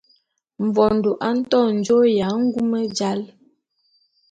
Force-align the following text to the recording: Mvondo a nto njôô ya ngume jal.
Mvondo 0.65 1.11
a 1.27 1.29
nto 1.39 1.59
njôô 1.77 1.99
ya 2.19 2.27
ngume 2.43 2.79
jal. 2.97 3.21